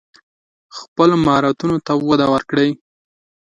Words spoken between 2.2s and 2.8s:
ورکړئ.